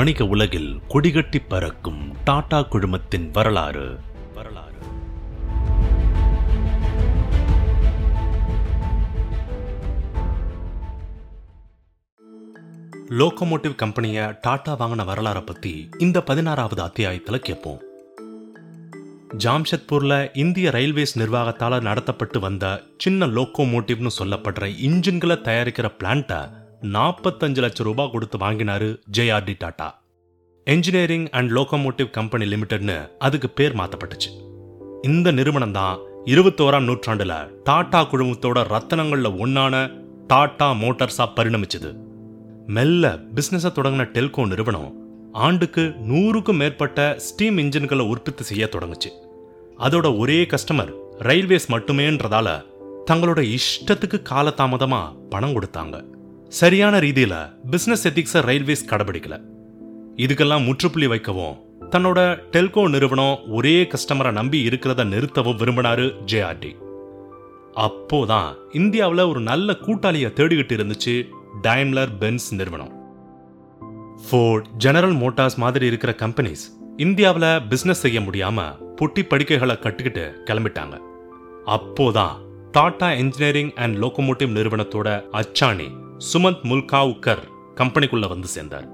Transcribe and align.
வணிக 0.00 0.26
உலகில் 0.26 0.80
கொடிகட்டி 0.88 1.42
பறக்கும் 1.48 2.14
டாடா 2.24 2.60
குழுமத்தின் 2.60 3.30
வரலாறு. 3.30 3.98
வரலாறு 4.34 4.78
லோக்கோமோட்டிவ் 13.08 13.74
கம்பெனியை 13.74 14.26
டாடா 14.40 14.76
வாங்கின 14.76 15.04
வரலாறை 15.04 15.46
பத்தி 15.46 15.88
இந்த 15.98 16.22
பதினாறாவது 16.22 16.82
அத்தியாயத்தில் 16.82 17.40
கேட்போம் 17.40 17.80
ஜாம்ஷத்பூரில் 19.38 20.36
இந்திய 20.36 20.70
ரயில்வேஸ் 20.70 21.18
நிர்வாகத்தால் 21.18 21.80
நடத்தப்பட்டு 21.80 22.38
வந்த 22.38 22.82
சின்ன 22.96 23.26
லோக்கோமோட்டிவ்னு 23.26 24.10
சொல்லப்படுற 24.18 24.66
இன்ஜின்களை 24.66 25.36
தயாரிக்கிற 25.40 25.90
பிளான்ட்டை 25.98 26.59
நாற்பத்தஞ்சு 26.82 27.58
லட்சம் 27.58 27.86
ரூபாய் 27.86 28.10
கொடுத்து 28.10 28.38
வாங்கினாரு 28.38 29.00
JRD 29.12 29.54
Tata. 29.58 30.02
Engineering 30.64 31.28
and 31.30 31.50
locomotive 31.50 32.10
company 32.10 32.44
லிமிடெட்னு 32.44 33.10
அதுக்கு 33.18 33.50
பேர் 33.50 33.76
மாத்தப்பட்டுச்சு. 33.76 34.30
இந்த 35.02 35.30
நிறுவனம் 35.30 35.72
தான் 35.72 35.98
இருபத்தோராம் 36.24 36.86
நூற்றாண்டுல 36.88 37.48
டாடா 37.62 38.00
குழுமத்தோட 38.02 38.62
ரத்தனங்கள்ல 38.74 39.28
ஒன்னான 39.44 39.92
டாடா 40.26 40.72
மோட்டார்ஸா 40.72 41.26
பரிணமிச்சது. 41.36 41.94
மெல்ல 42.66 43.18
பிசினஸை 43.34 43.70
தொடங்கின 43.72 44.06
டெல்கோ 44.12 44.46
நிறுவனம் 44.46 44.98
ஆண்டுக்கு 45.32 45.94
நூறுக்கும் 46.08 46.56
மேற்பட்ட 46.56 47.14
ஸ்டீம் 47.18 47.58
இன்ஜின்களை 47.58 48.08
உற்பத்தி 48.08 48.44
செய்ய 48.44 48.68
தொடங்குச்சு. 48.72 49.10
அதோட 49.78 50.18
ஒரே 50.18 50.44
கஸ்டமர் 50.44 50.92
ரயில்வேஸ் 51.18 51.68
மட்டுமேன்றதால 51.68 52.62
தங்களோட 53.10 53.58
இஷ்டத்துக்கு 53.58 54.22
காலதாமதமா 54.30 55.28
பணம் 55.28 55.54
கொடுத்தாங்க. 55.56 56.04
சரியான 56.58 56.98
ரீதியில 56.98 57.34
பிசினஸ் 57.70 58.08
எத்திக்ஸை 58.08 58.40
ரயில்வேஸ் 58.48 58.86
கடைபிடிக்கல. 58.86 59.34
இதுக்கெல்லாம் 60.16 60.64
முற்றுப்புள்ளி 60.64 61.08
வைக்கவும் 61.08 61.58
தன்னோட 61.90 62.18
டெல்கோ 62.52 62.88
நிறுவனம் 62.88 63.38
ஒரே 63.48 63.74
கஸ்டமரை 63.82 64.32
நம்பி 64.32 64.68
இருக்கிறத 64.68 65.04
நிறுத்தவும் 65.12 65.60
விரும்பினாரு 65.60 66.06
ஜேஆர்டி 66.32 66.72
அப்போதான் 67.74 68.48
இந்தியாவில் 68.72 69.22
ஒரு 69.22 69.40
நல்ல 69.40 69.76
கூட்டாளியை 69.76 70.30
தேடிக்கிட்டு 70.30 70.76
இருந்துச்சு 70.78 71.14
டைம்லர் 71.62 72.12
பென்ஸ் 72.18 72.54
நிறுவனம். 72.54 72.92
ஃபோர்ட் 74.24 74.68
ஜெனரல் 74.76 75.14
மோட்டார்ஸ் 75.14 75.56
மாதிரி 75.56 75.86
இருக்கிற 75.86 76.14
கம்பெனிஸ் 76.18 76.66
இந்தியாவில் 76.96 77.62
பிசினஸ் 77.68 78.00
செய்ய 78.00 78.20
முடியாம 78.20 78.58
பொட்டி 78.96 79.22
படுக்கைகளை 79.28 79.76
கட்டுக்கிட்டு 79.80 80.26
கிளம்பிட்டாங்க. 80.46 80.96
அப்போதான் 81.66 82.36
டாடா 82.72 83.12
இன்ஜினியரிங் 83.12 83.74
அண்ட் 83.74 83.96
லோக்கோமோட்டிவ் 84.04 84.56
நிறுவனத்தோட 84.58 85.08
அச்சாணி 85.32 85.90
சுமந்த் 86.28 86.64
முல்காவுக்கர் 86.70 87.42
கம்பெனிக்குள்ள 87.76 88.28
வந்து 88.28 88.48
சேர்ந்தார். 88.54 88.86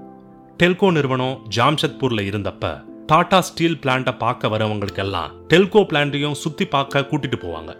டெல்கோ 0.59 0.91
நிறுவனம் 0.91 1.39
ஜாம்ஷத்பூர்ல 1.55 2.21
இருந்தப்ப 2.29 2.69
டாடா 3.05 3.39
ஸ்டீல் 3.41 3.79
பிளான்ட்டை 3.83 4.13
பார்க்க 4.17 4.51
வரவங்களுக்கெல்லாம் 4.53 5.33
டெல்கோ 5.51 5.81
பிளான்ட்டையும் 5.89 6.37
சுத்தி 6.43 6.65
பார்க்க 6.65 7.03
கூட்டிட்டு 7.09 7.37
போவாங்க. 7.43 7.73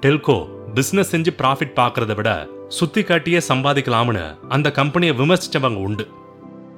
டெல்கோ 0.00 0.36
பிசினஸ் 0.74 1.12
செஞ்சு 1.16 1.32
ப்ராஃபிட் 1.40 1.78
பார்க்கறத 1.80 2.14
விட 2.14 2.32
சுத்தி 2.78 3.02
காட்டியே 3.02 3.40
சம்பாதிக்கலாம்னு 3.48 4.24
அந்த 4.48 4.70
கம்பெனியை 4.70 5.14
விமர்சிச்சவங்க 5.18 5.80
உண்டு. 5.86 6.06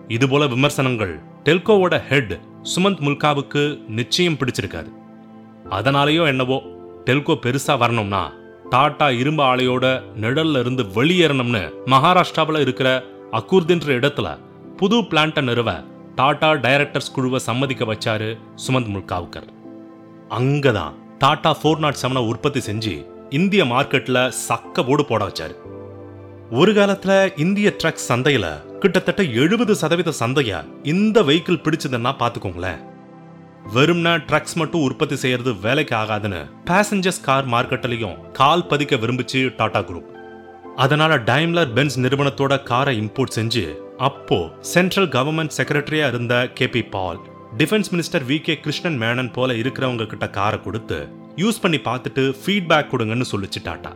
இதுபோல 0.08 0.46
விமர்சனங்கள் 0.46 1.14
டெல்கோவோட 1.44 1.94
ஹெட் 2.10 2.34
சுமந்த் 2.74 3.04
முல்காவுக்கு 3.06 3.64
நிச்சயம் 3.98 4.38
பிடிச்சிருக்காது. 4.38 4.90
அதனாலேயோ 5.70 6.24
என்னவோ 6.26 6.58
டெல்கோ 7.04 7.36
பெருசா 7.44 7.78
வரணும்னா 7.78 8.24
டாடா 8.70 9.10
இரும்பு 9.10 9.42
ஆலையோட 9.42 10.02
நிழல்ல 10.20 10.60
இருந்து 10.60 10.82
வெளியேறணும்னு 10.82 11.72
மகாராஷ்டிராவில் 11.86 12.60
இருக்கிற 12.60 13.04
அக்கூர்தின்ற 13.32 13.86
இடத்துல 13.86 14.38
புது 14.76 14.96
பிளான்ட்டை 14.96 15.40
நிறுவ 15.40 15.82
டாடா 16.14 16.52
டைரக்டர்ஸ் 16.52 17.12
குழுவை 17.14 17.38
சம்மதிக்க 17.38 17.84
வச்சாரு 17.84 18.36
சுமந்த் 18.66 18.90
முல்காவுக்கர் 18.94 19.48
அங்கதான் 20.30 20.94
டாடா 21.18 21.56
ஃபோர் 21.62 21.78
நாட் 21.78 22.00
செவனை 22.02 22.28
உற்பத்தி 22.28 22.60
செஞ்சு 22.60 23.06
இந்திய 23.30 23.64
மார்க்கெட்ல 23.64 24.32
சக்க 24.48 24.86
போடு 24.86 25.04
போட 25.04 25.24
வச்சாரு. 25.24 25.54
ஒரு 26.50 26.72
காலத்துல 26.72 27.32
இந்திய 27.36 27.72
ட்ரக் 27.82 28.04
சந்தையில 28.08 28.46
கிட்டத்தட்ட 28.80 29.22
எழுபது 29.22 29.74
சதவீத 29.74 30.10
சந்தையை 30.10 30.58
இந்த 30.82 31.22
வெஹிக்கிள் 31.22 31.62
பிடிச்சதுன்னா 31.62 32.12
பார்த்துக்கோங்களேன் 32.18 32.80
வெறும்னா 33.72 34.12
ட்ரக்ஸ் 34.28 34.56
மட்டும் 34.56 34.82
உற்பத்தி 34.82 35.16
செய்யறது 35.16 35.52
வேலைக்கு 35.54 35.96
ஆகாதுன்னு 35.96 36.40
பேசஞ்சர்ஸ் 36.64 37.22
கார் 37.22 37.46
மார்க்கெட்லயும் 37.48 38.16
கால் 38.32 38.66
பதிக்க 38.70 38.96
விரும்பிச்சு 38.96 39.54
டாடா 39.56 39.80
குரூப் 39.80 40.10
அதனால 40.76 41.16
டைம்லர் 41.16 41.72
பென்ஸ் 41.72 41.98
நிறுவனத்தோட 42.00 42.62
காரை 42.62 42.94
இம்போர்ட் 43.00 43.36
செஞ்சு 43.36 43.64
அப்போ 43.98 44.38
சென்ட்ரல் 44.60 45.08
கவர்மெண்ட் 45.08 45.56
செக்ரட்டரியா 45.56 46.06
இருந்த 46.06 46.48
K 46.48 46.68
P 46.68 46.82
Pal 46.84 47.20
defence 47.56 47.90
minister 47.92 48.24
V 48.30 48.38
K 48.40 48.60
Krishnan 48.60 48.98
Menon 49.02 49.32
போல 49.32 49.52
இருக்கிறவங்க 49.52 50.06
கிட்ட 50.06 50.28
காரை 50.30 50.60
கொடுத்து 50.60 50.98
யூஸ் 51.36 51.60
பண்ணி 51.60 51.78
பார்த்துட்டு 51.78 52.24
ஃபீட்பேக் 52.40 52.90
கொடுங்கன்னு 52.92 53.26
சொல்லிச்சு 53.32 53.62
டாட்டா 53.68 53.92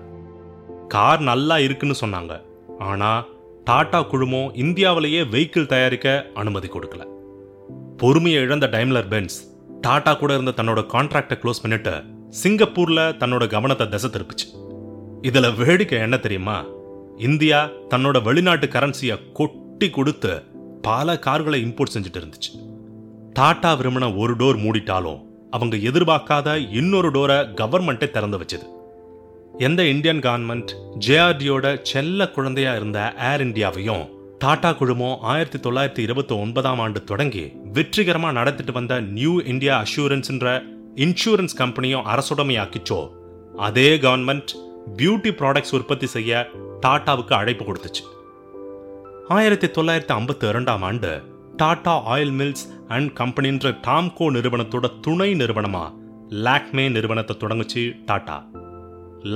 கார் 0.88 1.20
நல்லா 1.20 1.58
இருக்குன்னு 1.58 1.94
சொன்னாங்க. 2.00 2.40
ஆனா 2.78 3.24
டாடா 3.64 4.02
குழுமம் 4.02 4.54
இந்தியாவிலேயே 4.54 5.22
வெஹிக்கிள் 5.22 5.66
தயாரிக்க 5.66 6.26
அனுமதி 6.34 6.68
கொடுக்கல. 6.68 7.02
பொறுமையை 7.96 8.42
இழந்த 8.42 8.66
டைம்லர் 8.66 9.08
பென்ஸ் 9.08 9.38
டாடா 9.80 10.14
கூட 10.14 10.32
இருந்த 10.32 10.62
தன்னோட 10.62 10.80
கான்ட்ராக்டை 10.92 11.38
க்ளோஸ் 11.42 11.62
பண்ணிட்டு 11.62 12.02
சிங்கப்பூர்ல 12.42 13.00
தன்னோட 13.20 13.46
கவனத்தை 13.46 13.88
திசை 13.88 14.10
திருப்பிச்சு. 14.10 14.46
இதுல 15.22 15.56
வேடிக்கை 15.56 15.98
என்ன 15.98 16.16
தெரியுமா? 16.16 16.64
இந்தியா 17.16 17.68
தன்னோட 17.90 18.22
வெளிநாட்டு 18.22 18.66
கரன்சியை 18.66 19.32
கொட்டி 19.32 19.90
கொடுத்து 19.90 20.42
பல 20.82 21.18
கார்களை 21.18 21.64
இம்போர்ட் 21.64 21.94
செஞ்சுட்டு 21.94 22.18
இருந்துச்சு. 22.18 22.58
டாடா 23.32 23.76
விரும்பின 23.76 24.16
ஒரு 24.16 24.36
டோர் 24.36 24.58
மூடிட்டாலும் 24.58 25.24
அவங்க 25.50 25.76
எதிர்பார்க்காத 25.76 26.72
இன்னொரு 26.72 27.10
டோரை 27.10 27.38
கவர்மெண்ட்டே 27.54 28.10
திறந்து 28.10 28.38
வச்சது. 28.38 28.66
எந்த 29.58 29.84
இந்தியன் 29.84 30.18
கவர்மெண்ட் 30.18 30.68
ஜேஆர்டியோட 31.06 31.82
செல்ல 31.82 32.28
குழந்தையா 32.28 32.74
இருந்த 32.74 33.14
ஏர் 33.18 33.46
இந்தியாவையும் 33.46 34.08
டாடா 34.38 34.72
குழுமம் 34.72 35.18
ஆயிரத்தி 35.20 35.58
தொள்ளாயிரத்தி 35.58 35.98
இருபத்தி 35.98 36.34
ஒன்பதாம் 36.34 36.78
ஆண்டு 36.78 37.04
தொடங்கி 37.04 37.57
வெற்றிகரமா 37.74 38.32
நடத்திட்டு 38.32 38.72
வந்த 38.72 39.00
நியூ 39.00 39.40
இந்தியா 39.40 39.82
அஷூரன்ஸ்ன்ற 39.82 40.48
இன்சூரன்ஸ் 40.94 41.56
கம்பெனியும் 41.58 42.06
அரசுடைமையாக்கிச்சோ. 42.12 43.10
அதே 43.56 43.96
கவர்மெண்ட் 43.96 44.52
பியூட்டி 44.96 45.30
ப்ராடக்ட்ஸ் 45.40 45.74
உற்பத்தி 45.74 46.06
செய்ய 46.06 46.46
டாட்டாவுக்கு 46.86 47.32
அழைப்பு 47.32 47.64
கொடுத்துச்சு. 47.64 48.04
ஆயிரத்தி 49.28 49.66
தொள்ளாயிரத்தி 49.66 50.14
ஐம்பத்தி 50.18 50.48
இரண்டாம் 50.48 50.82
ஆண்டு 50.82 51.22
டாடா 51.56 52.16
ஆயில் 52.16 52.32
மில்ஸ் 52.32 52.64
அண்ட் 52.88 53.10
கம்பெனின்ற 53.18 53.74
டாம்கோ 53.86 54.26
நிறுவனத்தோட 54.36 55.00
துணை 55.00 55.34
நிறுவனமா 55.34 55.84
லாக்மே 56.28 56.90
நிறுவனத்தை 56.90 57.36
தொடங்குச்சு 57.40 58.04
டாடா 58.04 58.46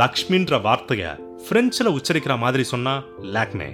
லக்ஷ்மின்ற 0.01 0.61
வார்த்தைய 0.69 1.05
பிரெஞ்சில் 1.49 1.95
உச்சரிக்கிற 1.97 2.39
மாதிரி 2.39 2.63
சொன்னா 2.63 3.03
லாக்மே. 3.21 3.71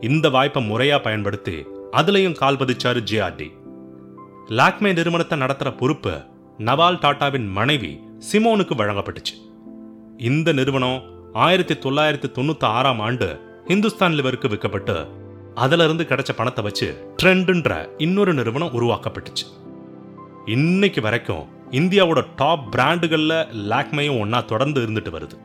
இந்த 0.00 0.28
வாய்ப்பை 0.28 0.70
முறையா 0.70 1.02
பயன்படுத்தி 1.02 1.56
அதுலயும் 1.92 2.34
கால் 2.34 2.56
பதிச்சாரு 2.56 3.00
ஜிஆர்டி 3.10 3.48
லாக்மே 4.48 4.92
நிறுவனத்தை 4.92 5.40
நடத்துற 5.40 5.76
பொறுப்பு 5.76 6.10
நவால் 6.58 6.98
டாட்டாவின் 6.98 7.48
மனைவி 7.48 8.00
சிமோனுக்கு 8.32 8.74
வழங்கப்பட்டுச்சு. 8.76 9.34
இந்த 10.16 10.52
நிறுவனம் 10.52 11.02
ஆயிரத்தி 11.32 11.74
தொள்ளாயிரத்தி 11.74 12.30
தொண்ணூத்தி 12.34 12.62
ஆறாம் 12.62 13.00
ஆண்டு 13.00 13.40
ஹிந்துஸ்தான் 13.66 14.14
லிவருக்கு 14.14 14.48
விற்கப்பட்டு 14.48 15.06
அதுல 15.54 15.84
இருந்து 15.84 16.04
கிடைச்ச 16.04 16.28
பணத்தை 16.36 16.64
வச்சு 16.64 17.14
ட்ரெண்டுன்ற 17.22 17.88
இன்னொரு 17.98 18.34
நிறுவனம் 18.34 18.80
உருவாக்கப்பட்டுச்சு. 18.80 19.46
இன்னைக்கு 20.46 21.00
வரைக்கும் 21.00 21.46
இந்தியாவோட 21.70 22.26
டாப் 22.36 22.76
பிராண்டுகள்ல 22.76 23.46
லாக்மேயும் 23.52 24.20
ஒன்னா 24.22 24.44
தொடர்ந்து 24.44 24.86
இருந்துட்டு 24.86 25.14
வருது. 25.16 25.36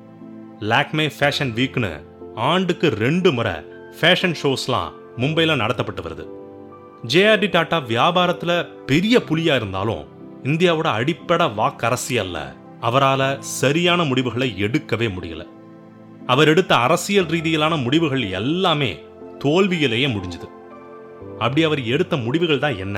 லாக்மே 0.60 1.10
ஃபேஷன் 1.20 1.54
வீக்னு 1.54 2.06
ஆண்டுக்கு 2.36 2.90
ரெண்டு 2.90 3.32
முறை 3.32 3.52
ஃபேஷன் 4.02 4.36
ஷோஸ்லாம் 4.44 4.92
மும்பைல 5.18 5.56
நடத்தப்பட்டு 5.56 6.02
வருது. 6.02 6.26
ஜேஆர்டி 7.08 7.48
டாட்டா 7.48 7.78
வியாபாரத்தில் 7.88 8.68
பெரிய 8.86 9.24
புலியாக 9.24 9.60
இருந்தாலும் 9.60 10.04
இந்தியாவோட 10.44 10.88
அடிப்படை 10.88 11.46
வாக்கரசியல்ல 11.46 12.38
அவரால் 12.80 13.42
சரியான 13.42 14.04
முடிவுகளை 14.04 14.54
எடுக்கவே 14.58 15.08
முடியல. 15.16 15.44
அவர் 16.26 16.48
எடுத்த 16.48 16.76
அரசியல் 16.76 17.26
ரீதியிலான 17.26 17.84
முடிவுகள் 17.84 18.24
எல்லாமே 18.30 18.92
தோல்வியிலேயே 19.40 20.08
முடிஞ்சுது. 20.08 20.48
அப்படி 21.40 21.64
அவர் 21.64 21.84
எடுத்த 21.84 22.18
முடிவுகள் 22.18 22.60
தான் 22.60 22.78
என்ன? 22.78 22.98